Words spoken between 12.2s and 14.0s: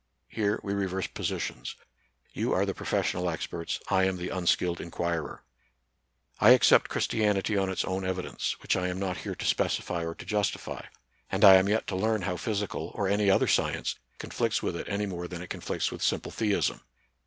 how physical or any other science